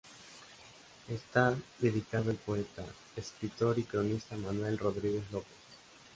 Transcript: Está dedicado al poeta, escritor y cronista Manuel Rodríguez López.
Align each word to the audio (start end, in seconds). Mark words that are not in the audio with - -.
Está 1.09 1.55
dedicado 1.77 2.31
al 2.31 2.37
poeta, 2.37 2.83
escritor 3.15 3.77
y 3.77 3.83
cronista 3.83 4.35
Manuel 4.35 4.79
Rodríguez 4.79 5.31
López. 5.31 5.57